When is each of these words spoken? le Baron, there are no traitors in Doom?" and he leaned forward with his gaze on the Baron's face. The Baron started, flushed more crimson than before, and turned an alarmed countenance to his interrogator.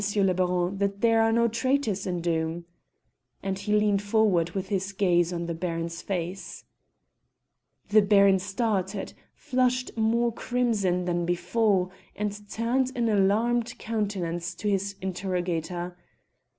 le 0.15 0.33
Baron, 0.33 0.77
there 0.99 1.21
are 1.21 1.31
no 1.31 1.47
traitors 1.47 2.07
in 2.07 2.21
Doom?" 2.21 2.65
and 3.43 3.59
he 3.59 3.73
leaned 3.73 4.01
forward 4.01 4.49
with 4.55 4.69
his 4.69 4.93
gaze 4.93 5.31
on 5.31 5.45
the 5.45 5.53
Baron's 5.53 6.01
face. 6.01 6.65
The 7.89 8.01
Baron 8.01 8.39
started, 8.39 9.13
flushed 9.35 9.95
more 9.95 10.33
crimson 10.33 11.05
than 11.05 11.23
before, 11.27 11.91
and 12.15 12.49
turned 12.49 12.91
an 12.95 13.09
alarmed 13.09 13.77
countenance 13.77 14.55
to 14.55 14.67
his 14.67 14.95
interrogator. 15.03 15.95